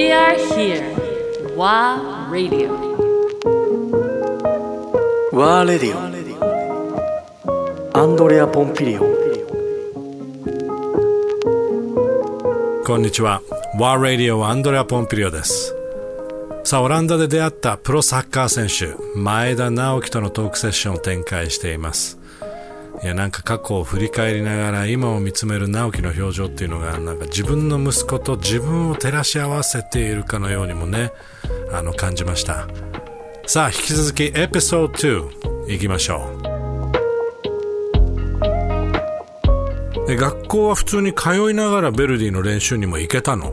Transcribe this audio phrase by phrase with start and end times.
[0.00, 0.96] We are here.
[1.54, 2.70] WA Radio.
[5.30, 6.00] ワーレディオ
[7.98, 9.10] アンドレア・ポンピリオン
[12.86, 13.42] こんにちは。
[13.78, 15.76] ワーラディオアンドレア・ポンピリオです。
[16.64, 22.19] さあ、オランダで出会ったプロサッカー選手、前田直樹とのトークセッションを展開しています。
[23.02, 31.12] いや、なんか過去を振り返りながら今を見つめる直樹の表情っていうのが、なんか自分の息子と自分を照らし合わせているかのようにもね、
[31.72, 32.68] あの、感じました。
[33.46, 36.50] さあ、引き続きエピソード2行きましょう。
[40.10, 43.52] で学校は普通に通いながらベルディの練習にも行けたの？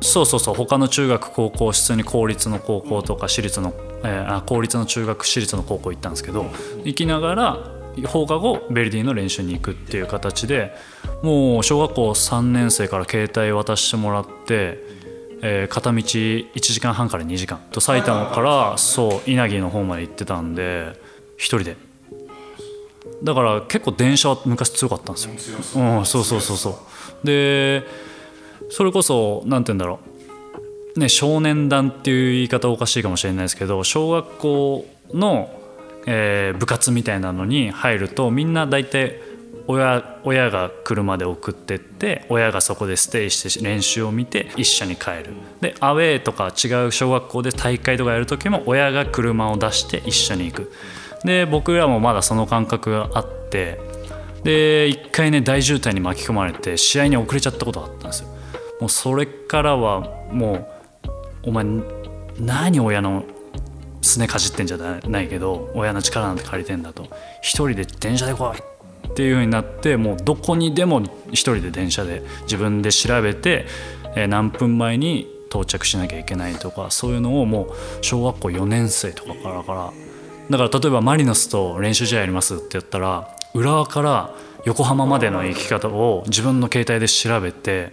[0.00, 6.46] そうそうそう他の中学高校普通に公立の高校とか私立の、えー公立の中学私立の高校行ったんですけど
[6.82, 10.74] 行きながら放課後ベルディの練習に行くっていう形で
[11.22, 14.78] もう小学校3年生から携帯渡してもらって、
[15.42, 21.00] えー片道1時間半から2時間と埼玉からそう稲城の方まで行ってたんで
[21.36, 21.76] 一人で。
[23.22, 25.58] だから結構電車は昔強かったんですよ。
[25.82, 26.24] うん、そう。
[26.24, 27.84] そうそうそうで
[28.70, 30.00] それこそ何て言うんだろ
[30.96, 30.98] う。
[30.98, 35.50] ね少年団っていう言い方おかしいかもしれないですけど小学校の、
[36.06, 39.20] えー部活みたいなのに入るとみんな大体
[39.66, 45.34] 親親が車で送ってって親がそこでステイして練習を見て一緒に帰る。
[45.60, 50.72] でアウェーとか違う小学校で大会とかやる時も親が車を出して一緒に行く。
[51.24, 53.78] で僕らもまだその感覚があって
[54.42, 58.28] で一回ね大渋滞に巻き込まれて試合に遅れちゃったことがあったんですよ。
[58.80, 60.00] もうそれからは
[60.32, 61.64] もうお前
[62.38, 63.24] 何親の
[64.02, 67.08] すねかじってんじゃないけど親の力なんて借りてんだと。
[67.40, 73.66] 一人で電車で来いっていう風になってもうどこにでも一人で電車で自分で調べて、
[74.14, 77.68] え何分前に到着しなきゃいけないとかそういうのをもう
[78.02, 79.92] 小学校4年生とかからから。
[80.50, 84.34] だから例えばマリノスと練習試合やりますって言ったら浦和から
[84.64, 87.92] 横浜までの行き方を自分の携帯で調べて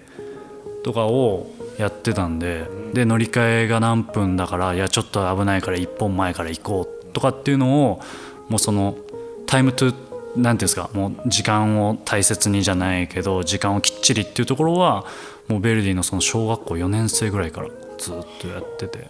[0.84, 8.02] とかをやってたんでで乗り換えが何分だからいやちょっと危ないから一本前から行こうとかっていうのを
[8.50, 8.98] もうその
[9.46, 9.96] タイムトゥ
[10.38, 15.06] なんていうんですかもう時間を大切にじゃないけど時間をきっちりっていうところは
[15.48, 19.08] もうベルディのその小学校4年生ぐらいからずっとやってて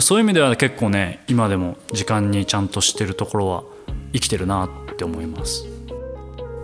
[0.00, 3.64] そういう意味では結構ね今でも時間にちゃんとしてるところは
[4.12, 5.73] 生きてるなって思います。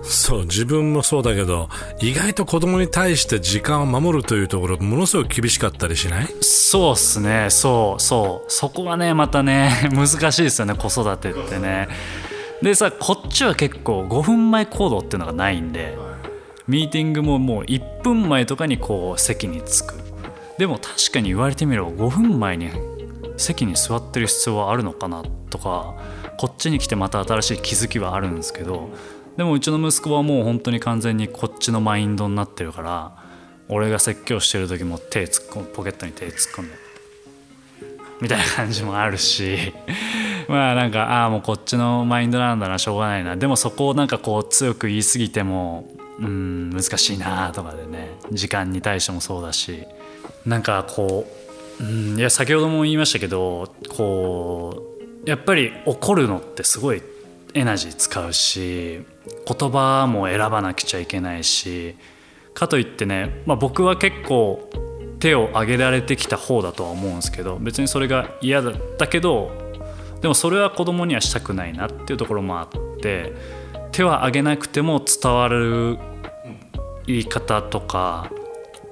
[0.03, 1.69] そう、自分もそうだけど、
[2.01, 6.29] 意外と子供に対して時間を守るというところ、ものすごく厳しかったりしない？
[6.41, 7.49] そうっすね。
[7.51, 8.51] そうそう。
[8.51, 11.89] そこがねまたね 難しいですよね子育てってね。
[12.63, 15.97] でさこっちは結構5分前行動っていうのがないんで
[16.69, 19.95] ミーティングももう1分前とかにこう席に着く。
[20.59, 22.71] でも確かに言われてみれば5分前に
[23.39, 25.95] 席に座ってる必要はあるのかなとか
[26.37, 28.91] こっちに来てまた新しい気づきはあるんですけど
[29.37, 33.17] でもうちの息子はもう本当に完全にこっちのマインドになってるから
[33.69, 36.75] 俺が説教してる時も手突っ込むポケットに手突っ込んで
[38.21, 39.73] みたいな感じもあるし
[40.49, 43.37] まあなんかああもうこっちのマインドなんだなしょうがないな。
[43.37, 45.89] でもそこをなんかこう強く言い過ぎても
[46.19, 49.85] うん難しいなとかでね時間に対してもそうだし
[50.45, 51.27] なんかこ
[51.81, 57.03] ううんいや先ほども言いましたけどこうやっぱり怒るのってすごい
[57.55, 59.05] エナジー使うし
[59.47, 61.97] 言葉も選ばなくちゃいけないし
[62.55, 64.71] かといってね、まあ、僕は結構
[65.19, 69.51] 手を挙げられてきた方だとは思うんですけど別にそれが嫌だったけど
[70.21, 73.33] でもそれは子供にはしたくないなっていうところもあって
[73.93, 75.99] 手は挙げなくても伝わる
[77.07, 78.31] 言い方とか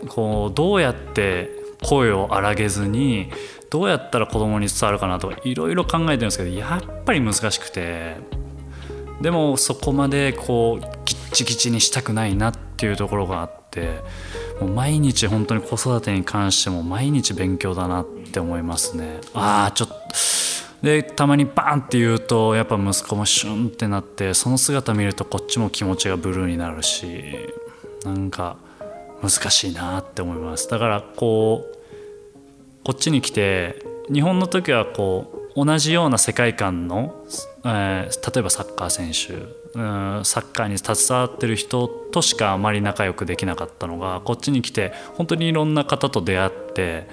[0.08, 1.50] こうどうやって
[1.82, 3.30] 声を荒げずに
[3.70, 8.16] どうやったら子供に伝わるかなとかいろいろ考えてるんですけどやっぱり難しくて。
[9.20, 14.00] でもそこまでこうギッチギチにしたくないなっていうところがあって
[14.60, 19.20] もう毎日本当に子育てに関しても毎日勉強だなって思いますね。
[19.34, 19.94] ああちょっと。
[20.82, 27.34] でたまにバーンって言うとやっぱ息子もシュンってなってその姿見るとこっちも気持ちがブルーになるし
[28.04, 28.56] なんか
[29.20, 30.70] 難しいなって思います。
[30.70, 31.78] だからこう
[32.84, 33.82] こっちに来て
[34.12, 37.24] 日本の時はこう同じような世界観の、
[37.64, 39.34] えー例えばサッカー選手
[39.78, 39.82] う
[40.20, 47.08] んサッカーに携わってる人としかあまり仲良くできなかったのがこっちに来て本当にいろんな方と出会って、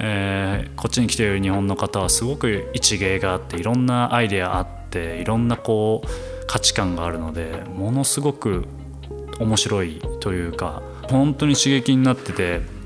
[0.00, 8.64] えーこっちに来ている日本の方はすごく一芸があっていろんなアイデアあっていろんなこう価値観があるのでものすごく
[9.38, 12.77] 面白いというか本当に刺激になってて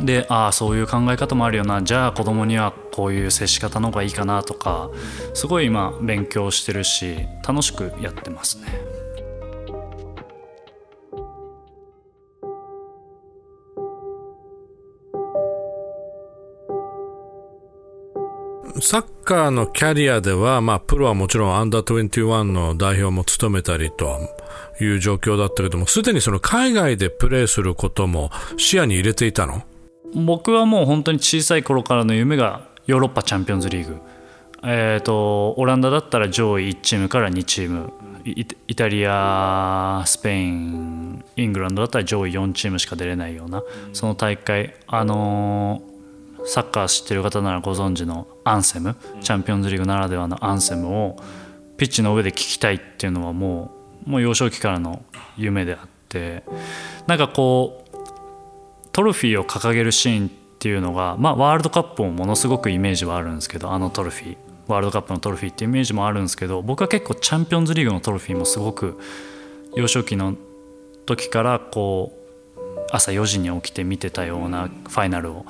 [0.00, 4.90] でああそういう考え方もあるよなじゃあ子供にはこういう接し方の方がいいかなとか
[5.34, 9.02] すごい今勉強してるし楽しくやってますね。
[18.80, 24.18] サッカーのキャリアでは、まあ、プロはもちろんアンダー21の代表も務めたりと
[24.80, 29.62] いう状況だったけども、すでにその海外でプレーすることも視野に入れていたの？
[30.14, 34.00] 僕はもう本当に小さい頃からの夢がヨーロッパチャンピオンズリーグ。
[34.64, 37.92] えーと、オランダだったら上位1チームから2チーム。
[38.24, 44.76] イタリアスペインイングランドだったら上位4チームしか出れないようなその大会。
[44.86, 48.96] あのー、サッカー知ってる方ならご存知のアンセム。
[49.20, 51.16] チャンピオンズリーグならではのアンセムを
[51.76, 53.72] ピッチの上で聞きたいっていうのはも
[54.06, 55.02] うもう幼少期からの
[55.36, 56.44] 夢であって。
[57.06, 57.91] なんかこう
[58.92, 64.36] トロフィーを掲げるシーンっていうのが、まあ、ワールドカップもものすごくイメージはあるんですけどあのトロフィー
[64.68, 68.98] ワールドカップのトロフィーっていうイメージもあるんですけど僕は結構チャンピオンズリーグのトロフィーもすごく
[69.74, 70.36] 幼少期の
[71.06, 72.12] 時からこ
[72.56, 75.46] う朝4時に起きて見てたようなファイナルを。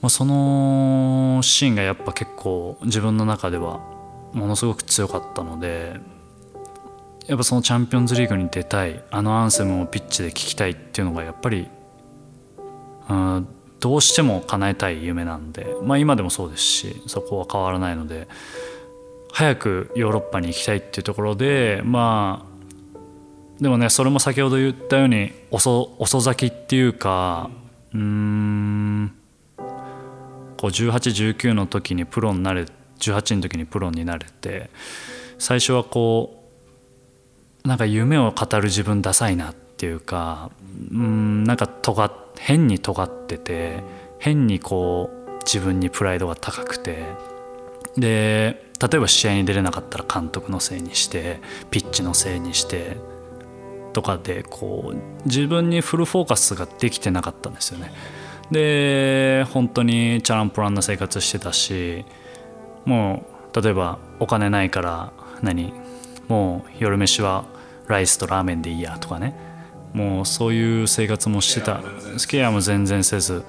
[0.00, 3.78] まあ、そのシーンがやっぱ結構自分の中では
[4.32, 5.94] ものすごく強かったので
[7.28, 11.68] やっぱそのチャンピオンズリーグに出たいあのアンセムをピッチで聴きたいっていうのがやっぱり、
[13.80, 18.28] どうしても叶えたい夢なんで、まあ、今でもそうですしそこは変わらないので
[19.32, 27.50] 早くヨーロッパに行きたいっていうところでまあでもねそれも先ほど言ったように遅遅咲きっていうか
[27.94, 29.12] うん
[29.56, 32.66] こう1819の時にプロになれ
[33.00, 34.70] 18の時にプロになれて
[35.38, 36.44] 最初はこ
[37.64, 40.50] うなんか夢を語る自分ダサいなっていうか
[40.92, 43.82] うんなんか尖変に尖ってて
[44.20, 47.04] 変にこう自分にプライドが高くて。
[47.96, 51.40] で例えば試合に出れなかったら監督のせいにして
[51.70, 52.96] ピッチのせいにして
[53.92, 57.92] とかでこう自分にフルフォーカスができてなかったんですよね。
[58.50, 62.06] で本当にチャランポランな生活してたし
[62.86, 65.12] もう例えばお金ないから
[65.42, 65.74] 何？
[66.28, 67.44] もう夜飯は
[67.88, 69.51] ライスとラーメンでいいやとかね。
[69.92, 71.80] もうそういう生活もしてた。
[72.16, 73.44] スケアも全然せず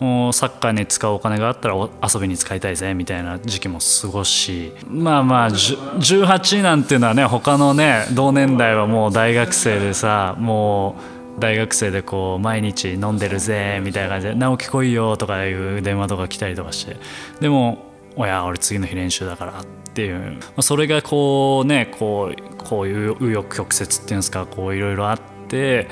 [0.00, 10.96] もうサッカーに使うお金があったら遊びに使いたいぜみたいな時期も過ごしまあまあ18なんていうのはね他のね同年代はもう大学生でさも
[11.36, 16.96] う大学生でこう毎日飲んでるぜみたいな感じで「直樹来いよ」とかいう電話とか来たりとかして
[17.40, 17.86] でも
[18.16, 19.64] 「おや俺次の日練習だから」っ
[19.94, 25.88] ていうそれがこうねこうこういう紆余曲折っていうんですかこういろいろあってって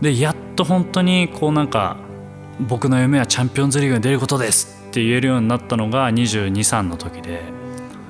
[0.00, 1.96] でやっと本当にこうなんか
[2.60, 7.42] 「僕の夢はチャンピオンズリーグに出ることです」って言えるようになったのが223の時で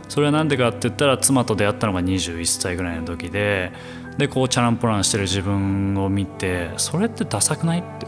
[0.08, 3.73] それは何でかって言ったら妻と出会ったのが21歳ぐらいの時で。
[4.19, 8.06] でこうチャランポランしてる自分を見てそれってダサくないって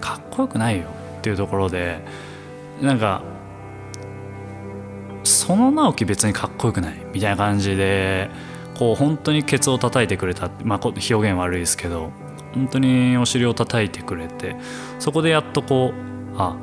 [0.00, 0.84] かっこよくないよ
[1.18, 2.00] っていうところで
[2.82, 3.22] なんか
[5.24, 8.30] その直樹別にかっこよくないみたいな感じで
[8.78, 12.12] こう本当にケツを叩いてくれたまあ表現悪いですけど
[12.54, 14.56] 本当にお尻を叩いてくれて
[14.98, 16.56] そこでやっとこうあ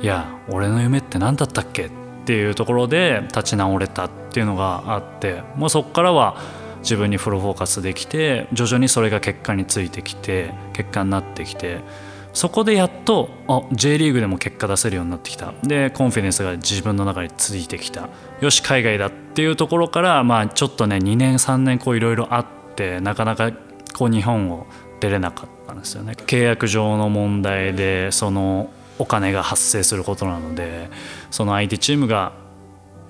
[0.00, 1.86] いや俺の夢って何だったっけ？
[1.86, 1.90] っ
[2.24, 6.36] ていうところで立ち直れたっていうのがあってもうそこからは
[6.78, 11.80] 自分にフルフォーカスできて徐々にそれが結果についてきて結果になってきて
[12.32, 15.52] そこでやっとあ J リーグでも結果出せるようになってきた。
[15.62, 18.08] でコンフィデンスが自分の中についてきた。
[18.40, 23.52] よし海外だっていうところからまあちょっとね2年3年こういろいろあってなかなか
[23.92, 24.66] こう日本を
[25.00, 26.14] 出れなかったんですよね。
[26.16, 30.90] 契約上の問題でそのお金が発生することなので
[31.30, 32.32] その相手チームが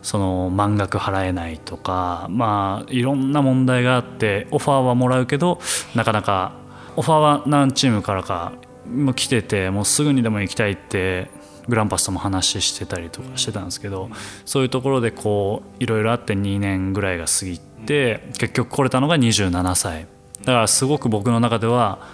[0.02, 5.60] その満額払えないとかまあいろんな問題があってオファーはもらうけど
[5.94, 6.54] なかなか
[6.96, 8.52] オファーは何チームからか
[8.86, 11.30] も来ててもうすぐにでも行きたいって
[11.68, 14.10] グランパスとも話してたりとかしてたんですけど
[14.44, 20.06] そういうところでこういろいろあって2年ぐらいが過ぎて結局来れたのが27歳。
[20.40, 22.08] だからすごく僕の中では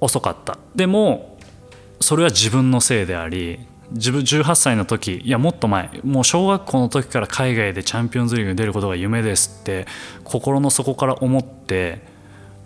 [0.00, 0.58] 遅かった。
[0.74, 1.38] でも
[2.00, 3.60] それは自分のせいであり
[3.92, 9.86] 自分18歳の時いやもっと前もう小学校の時から海外でチャンピオンズリーグに出ることが夢ですって
[10.24, 12.00] 心の底から思って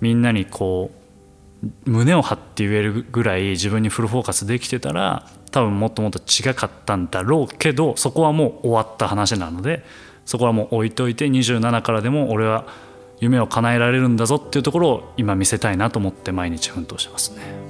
[0.00, 1.03] みんなにこう
[1.84, 9.84] 胸を張って言えるぐらい自分にフルフォーカスできてたら多分もっともっと違かったんだろうけどそこはもう終わった話なので
[10.24, 12.66] そこはもう置いといて27からでも俺は
[13.20, 17.63] 夢を叶えられるんだぞっていうところを今見せたいなと思って毎日奮闘してますね。